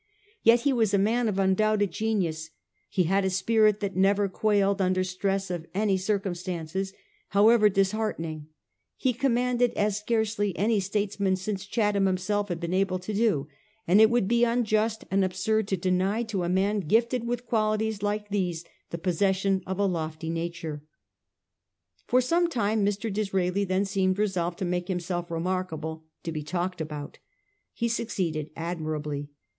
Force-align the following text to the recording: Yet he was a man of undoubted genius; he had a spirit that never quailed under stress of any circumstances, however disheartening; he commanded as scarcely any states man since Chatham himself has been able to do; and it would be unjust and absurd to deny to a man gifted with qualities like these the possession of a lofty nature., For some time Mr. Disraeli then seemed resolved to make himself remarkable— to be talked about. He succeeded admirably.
Yet 0.41 0.61
he 0.61 0.73
was 0.73 0.95
a 0.95 0.97
man 0.97 1.27
of 1.27 1.37
undoubted 1.37 1.91
genius; 1.91 2.49
he 2.89 3.03
had 3.03 3.23
a 3.23 3.29
spirit 3.29 3.81
that 3.81 3.95
never 3.95 4.27
quailed 4.27 4.81
under 4.81 5.03
stress 5.03 5.51
of 5.51 5.67
any 5.75 5.95
circumstances, 5.95 6.91
however 7.29 7.69
disheartening; 7.69 8.47
he 8.97 9.13
commanded 9.13 9.71
as 9.75 9.99
scarcely 9.99 10.57
any 10.57 10.79
states 10.79 11.19
man 11.19 11.35
since 11.35 11.67
Chatham 11.67 12.07
himself 12.07 12.49
has 12.49 12.57
been 12.57 12.73
able 12.73 12.97
to 12.97 13.13
do; 13.13 13.47
and 13.87 14.01
it 14.01 14.09
would 14.09 14.27
be 14.27 14.43
unjust 14.43 15.03
and 15.11 15.23
absurd 15.23 15.67
to 15.67 15.77
deny 15.77 16.23
to 16.23 16.41
a 16.41 16.49
man 16.49 16.79
gifted 16.79 17.27
with 17.27 17.45
qualities 17.45 18.01
like 18.01 18.29
these 18.29 18.65
the 18.89 18.97
possession 18.97 19.61
of 19.67 19.77
a 19.77 19.85
lofty 19.85 20.31
nature., 20.31 20.83
For 22.07 22.21
some 22.21 22.49
time 22.49 22.83
Mr. 22.83 23.13
Disraeli 23.13 23.65
then 23.65 23.85
seemed 23.85 24.17
resolved 24.17 24.57
to 24.57 24.65
make 24.65 24.87
himself 24.87 25.29
remarkable— 25.29 26.05
to 26.23 26.31
be 26.31 26.41
talked 26.41 26.81
about. 26.81 27.19
He 27.71 27.87
succeeded 27.87 28.49
admirably. 28.55 29.29